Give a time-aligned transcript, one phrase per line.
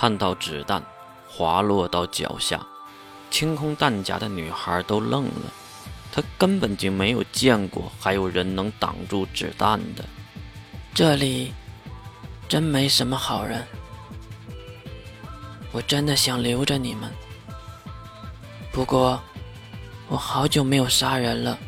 [0.00, 0.82] 看到子弹
[1.28, 2.66] 滑落到脚下，
[3.30, 5.52] 清空弹夹的女孩都愣了。
[6.10, 10.02] 她根本就没有见过还有人能挡住子弹的。
[10.94, 11.52] 这里
[12.48, 13.62] 真没什么好人。
[15.70, 17.12] 我真的想留着你们，
[18.72, 19.22] 不过
[20.08, 21.58] 我好久没有杀人了，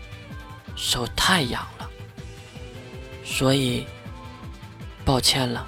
[0.74, 1.90] 手太痒了，
[3.26, 3.84] 所以
[5.04, 5.66] 抱歉了。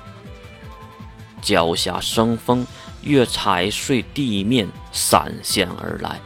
[1.44, 2.66] 脚下生风，
[3.02, 6.18] 月踩碎地面，闪现而来，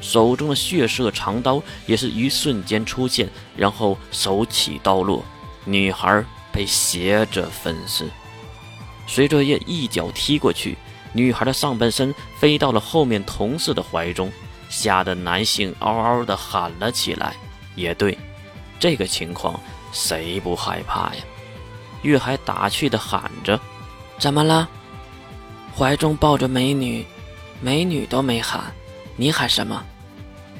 [0.00, 5.24] 手中的血色长刀也是一瞬间出现，然后手起刀落，
[5.64, 8.08] 女孩被斜着分尸。
[9.08, 10.78] 随着月一脚踢过去，
[11.12, 14.30] 女孩的上半身飞到了后面同事的怀中，
[14.68, 17.34] 吓得男性嗷嗷的喊了起来。
[17.74, 18.16] 也对，
[18.78, 19.58] 这个情况
[19.92, 21.22] 谁不害怕呀？
[22.02, 23.58] 月还打趣的喊着。
[24.18, 24.68] 怎么了？
[25.76, 27.04] 怀中抱着美女，
[27.60, 28.72] 美女都没喊，
[29.16, 29.82] 你喊什么？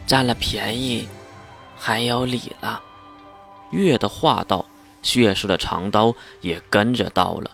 [0.06, 1.06] 占了便宜，
[1.77, 2.80] 还有理了？
[3.70, 4.64] 月的话道，
[5.03, 7.50] 血色的长刀也跟着到了。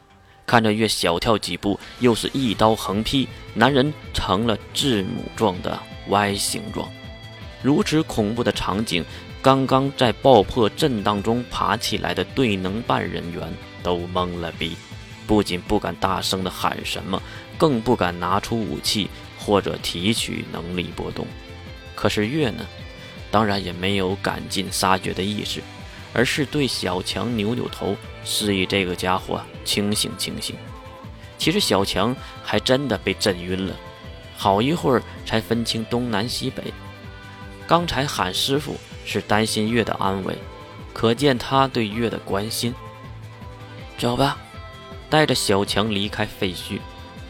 [0.47, 6.89] 看着月小跳几步，又是一刀横劈，男人成了字母状的 Y 形状。
[7.63, 9.05] 如此恐怖的场景，
[9.43, 14.75] 刚刚在爆破震荡中爬起来的对能办人员都懵了逼。
[15.29, 17.23] 不仅不敢大声的喊什么，
[17.59, 21.27] 更不敢拿出武器或者提取能力波动。
[21.95, 22.67] 可是月呢，
[23.31, 25.63] 当然也没有赶尽杀绝的意识，
[26.15, 30.57] 而是对小强扭扭头，示意这个家伙清醒清醒。
[31.37, 33.77] 其实小强还真的被震晕了，
[34.35, 36.73] 好一会儿才分清东南西北。
[37.67, 40.35] 刚才喊师傅是担心月的安危，
[40.95, 42.75] 可见他对月的关心。
[43.99, 44.39] 走吧。
[45.11, 46.79] 带着小强离开废墟，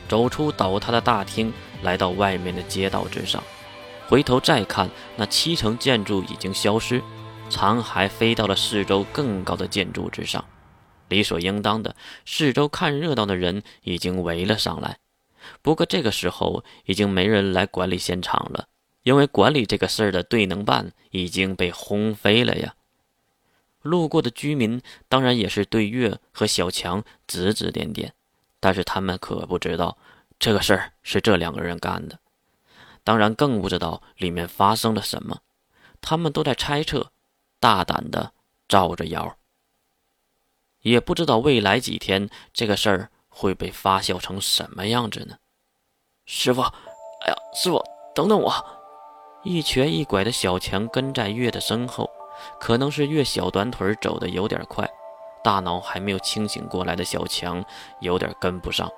[0.08, 3.42] 走出倒塌的大厅，来到外面的街道之上。
[4.08, 7.02] 回头再看，那七层建筑已经消失，
[7.50, 10.44] 残骸飞到了四周更高的建筑之上。
[11.08, 11.94] 理所应当的，
[12.26, 14.98] 四周看热闹的人已经围了上来。
[15.62, 18.66] 不过这个时候已经没人来管理现场了，
[19.02, 22.74] 因为管理这个事儿的队能办已经被轰飞了呀。
[23.88, 28.12] 路过的居民当然也是对月和小强指指点点，
[28.60, 29.96] 但是他们可不知道
[30.38, 32.18] 这个事儿是这两个人干的，
[33.02, 35.40] 当然更不知道里面发生了什么。
[36.00, 37.10] 他们都在猜测，
[37.58, 38.32] 大胆的
[38.68, 39.36] 照着谣，
[40.82, 45.38] 也不知道未来几天这个事儿会被发酵成什么样子呢？
[46.24, 47.82] 师傅，哎呀，师傅，
[48.14, 48.52] 等等我！
[49.42, 52.08] 一瘸一拐的小强跟在月的身后。
[52.60, 54.88] 可能是月小短腿走的有点快，
[55.42, 57.64] 大脑还没有清醒过来的小强
[58.00, 58.90] 有点跟不上。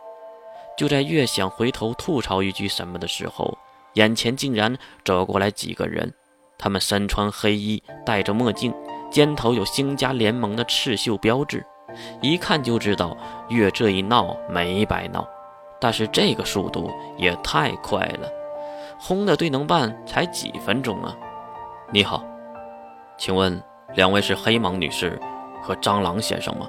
[0.77, 3.57] 就在月想回头吐槽一句什么的时候，
[3.95, 6.13] 眼前竟然走过来几个人，
[6.59, 8.73] 他们身穿黑衣，戴着墨镜，
[9.11, 11.65] 肩头有星家联盟的刺绣标志，
[12.23, 13.17] 一看就知道
[13.49, 15.27] 月这一闹没白闹。
[15.81, 18.29] 但是这个速度也太快了，
[18.99, 21.17] 轰的队能办才几分钟啊！
[21.91, 22.30] 你好。
[23.21, 23.63] 请问
[23.97, 25.21] 两位是黑芒女士
[25.63, 26.67] 和蟑螂先生吗？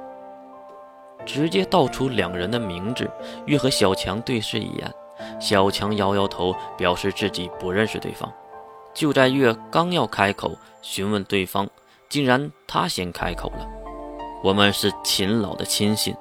[1.26, 3.10] 直接道出两人的名字。
[3.46, 4.94] 月和小强对视一眼，
[5.40, 8.30] 小强摇摇头，表示自己不认识对方。
[8.94, 10.52] 就在月刚要开口
[10.82, 11.66] 询问对方，
[12.10, 13.66] 竟然他先开口了
[14.44, 16.14] ：“我们是秦老的亲信，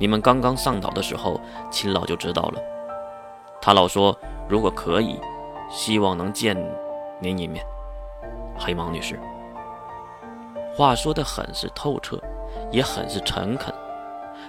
[0.00, 1.40] 你们刚刚上岛的时候，
[1.70, 2.60] 秦老就知道了。
[3.62, 5.16] 他老说，如果可以，
[5.70, 6.56] 希望能见
[7.20, 7.64] 您一面。”
[8.58, 9.16] 黑芒女士。
[10.76, 12.18] 话说的很是透彻，
[12.72, 13.72] 也很是诚恳，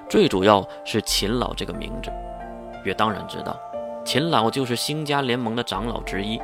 [0.10, 2.12] 最主要是秦老这个名字，
[2.84, 3.56] 月当然知道，
[4.04, 6.42] 秦老就是星家联盟的长老之一，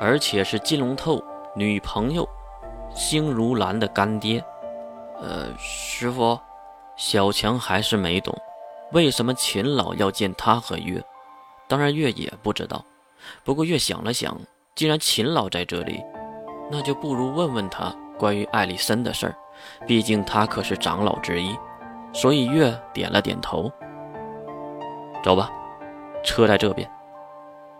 [0.00, 1.22] 而且是金龙透
[1.54, 2.28] 女朋友
[2.92, 4.44] 星如兰的干爹。
[5.22, 6.36] 呃，师傅，
[6.96, 8.36] 小强还是没懂，
[8.90, 11.00] 为什么秦老要见他和月？
[11.68, 12.84] 当然月也不知道，
[13.44, 14.36] 不过月想了想，
[14.74, 16.02] 既然秦老在这里，
[16.68, 17.94] 那就不如问问他。
[18.24, 19.36] 关于艾丽森的事儿，
[19.86, 21.54] 毕竟他可是长老之一，
[22.14, 23.70] 所以月点了点头。
[25.22, 25.50] 走吧，
[26.24, 26.90] 车在这边。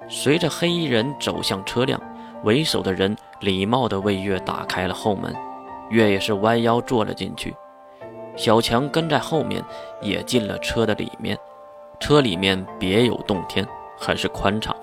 [0.06, 1.99] 随着黑衣人走向车辆，
[2.43, 5.35] 为首的人礼貌地为月打开了后门，
[5.88, 7.56] 月也是弯腰坐了进去。
[8.37, 9.64] 小强跟在后面，
[10.02, 11.38] 也进了车的里面。
[11.99, 13.67] 车里面别有洞天，
[13.97, 14.76] 很是宽敞，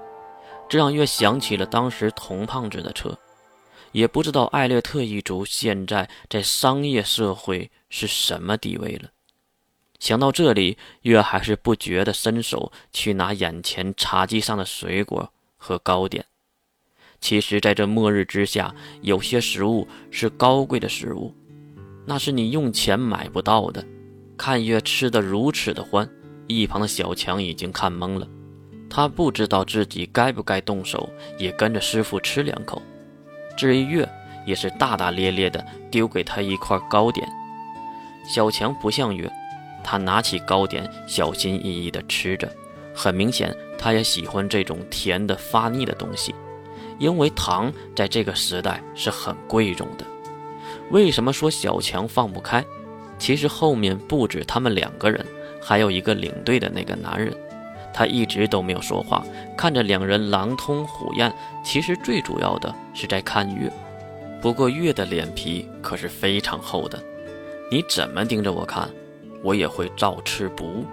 [0.68, 3.16] 这让月想起了当时童胖子的车。
[3.92, 9.10] 也不知道艾略特一族现在在商业社会是什么地位了。
[10.00, 16.26] 想到这里，月还是不觉地伸手去拿眼前茶几上的水果和糕点。
[17.20, 21.36] 其实，在这末日之下，有些食物是高贵的食物，
[22.04, 23.86] 那是你用钱买不到的。
[24.36, 26.10] 看月吃得如此的欢，
[26.48, 28.28] 一旁的小强已经看懵了，
[28.90, 31.08] 他不知道自己该不该动手，
[31.38, 32.82] 也跟着师傅吃两口。
[33.56, 34.07] 至于月，
[34.45, 37.27] 也是大大咧咧的丢给他一块糕点。
[38.27, 39.31] 小强不像月，
[39.83, 42.51] 他拿起糕点，小心翼翼地吃着。
[42.94, 46.36] 很明显，他也喜欢这种甜的发腻的东西，
[47.00, 50.06] 因为糖在这个时代是很贵重的。
[50.89, 52.63] 为什么说小强放不开？
[53.18, 55.25] 其实后面不止他们两个人，
[55.62, 57.33] 还有一个领队的那个男人，
[57.94, 59.24] 他一直都没有说话，
[59.58, 61.34] 看着两人狼吞虎咽。
[61.64, 63.72] 其实最主要的是在看月。
[64.42, 67.02] 不过月的脸皮可是非常厚的，
[67.70, 68.90] 你怎么盯着我看，
[69.44, 70.86] 我也会照吃不误。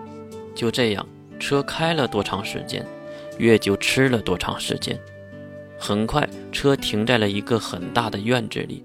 [0.54, 1.06] 就这样，
[1.38, 2.84] 车开了多长时间，
[3.38, 4.98] 月就吃了多长时间。
[5.78, 8.84] 很快，车停在了一个很大的院子里，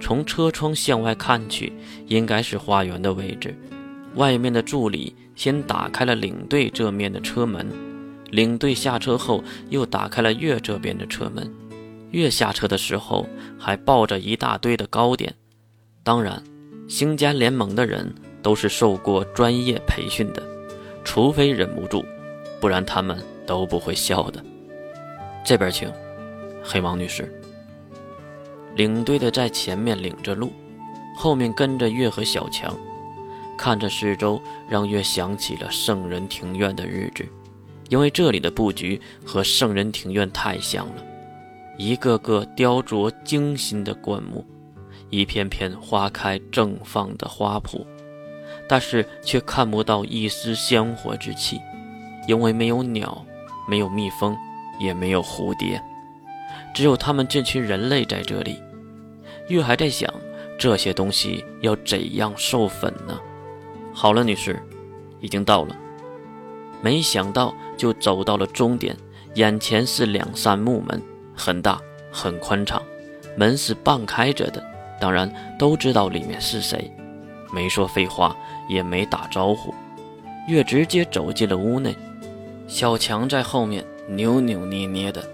[0.00, 1.72] 从车窗向外看去，
[2.06, 3.54] 应该是花园的位置。
[4.16, 7.66] 外面的助理先打开了领队这面的车门，
[8.30, 11.50] 领队下车后又打开了月这边的车门。
[12.10, 13.26] 月下车的时候
[13.58, 15.34] 还抱着一大堆的糕点，
[16.02, 16.42] 当然，
[16.88, 20.42] 星家联盟的人都是受过专业培训的，
[21.04, 22.04] 除非忍不住，
[22.60, 24.42] 不然他们都不会笑的。
[25.44, 25.92] 这边请，
[26.62, 27.30] 黑毛女士。
[28.76, 30.52] 领队的在前面领着路，
[31.16, 32.74] 后面跟着月和小强，
[33.56, 37.24] 看着四周，让月想起了圣人庭院的日子，
[37.88, 41.04] 因为这里的布局和圣人庭院太像了。
[41.78, 44.44] 一个个雕琢精心的灌木，
[45.10, 47.84] 一片片花开正放的花圃，
[48.68, 51.60] 但是却看不到一丝香火之气，
[52.26, 53.24] 因为没有鸟，
[53.68, 54.36] 没有蜜蜂，
[54.80, 55.82] 也没有蝴蝶，
[56.74, 58.58] 只有他们这群人类在这里。
[59.48, 60.12] 月还在想
[60.58, 63.20] 这些东西要怎样授粉呢？
[63.98, 64.62] 好了，女士，
[65.22, 65.74] 已经到了。
[66.82, 68.94] 没想到就走到了终点，
[69.36, 71.02] 眼前是两扇木门。
[71.34, 71.80] 很大，
[72.12, 72.82] 很宽敞，
[73.38, 74.62] 门是半开着的。
[75.00, 76.92] 当然都知道里面是谁，
[77.50, 78.36] 没说废话，
[78.68, 79.74] 也没打招呼，
[80.46, 81.96] 月直接走进了屋内。
[82.66, 85.26] 小强在后面扭扭捏捏的，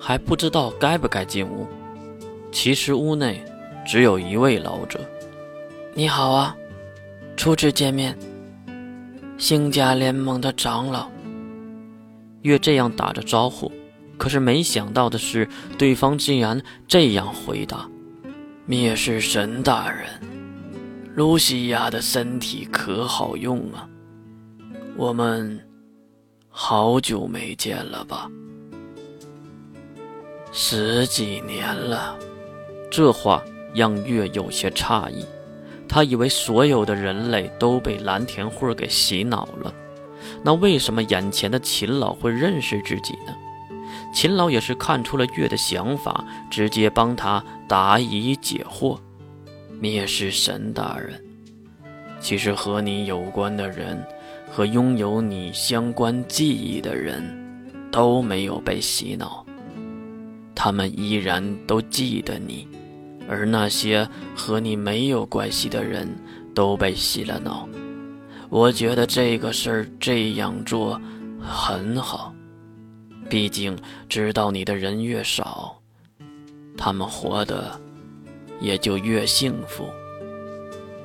[0.00, 1.64] 还不知道该不该进屋。
[2.50, 3.40] 其实屋内
[3.86, 4.98] 只有一位老者。
[5.94, 6.56] 你好啊，
[7.44, 8.16] 初次见面，
[9.36, 11.10] 星家联盟的长老。
[12.40, 13.70] 月这样打着招呼。
[14.16, 15.46] 可是没想到的是，
[15.76, 16.58] 对方竟然
[16.88, 17.86] 这样回答
[18.64, 20.06] ：“灭世神大人，
[21.16, 23.86] 露西亚的身体可好用啊？
[24.96, 25.60] 我们
[26.48, 28.26] 好久没见了吧？
[30.50, 32.16] 十几年了。”
[32.90, 33.44] 这话
[33.74, 35.26] 让月有些诧异，
[35.88, 39.72] 他以为所有的人类都被蓝田慧给洗脑了，
[40.42, 43.34] 那为什么眼前的秦老会认识自己呢？
[44.12, 48.98] 秦老也是看出了月的想法，直接帮他答疑解惑。
[49.80, 51.20] 灭世神大人，
[52.20, 54.02] 其实和你有关的人，
[54.50, 57.22] 和拥有你相关记忆的人，
[57.90, 59.44] 都没有被洗脑，
[60.54, 62.68] 他们依然都记得你，
[63.28, 66.08] 而那些和你没有关系的人
[66.54, 67.68] 都被洗了脑。
[68.50, 71.00] 我觉得这个事儿这样做
[71.40, 72.32] 很好。
[73.28, 73.76] 毕竟，
[74.08, 75.74] 知道你的人越少，
[76.76, 77.80] 他们活得
[78.60, 79.86] 也就越幸福。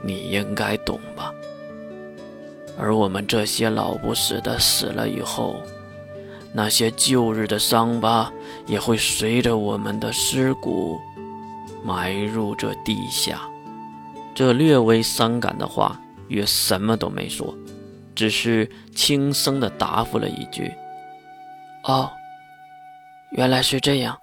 [0.02, 1.34] 你应该懂吧？
[2.78, 5.56] 而我们这些老不死的死了以后，
[6.54, 8.32] 那些旧日的伤疤
[8.68, 11.00] 也会随着我们的尸骨
[11.84, 13.42] 埋入这地下。
[14.36, 17.54] 这略微伤感的话，也什么都没说，
[18.16, 20.72] 只是轻声的答复了一句。
[21.84, 22.12] 哦，
[23.32, 24.18] 原来是这样。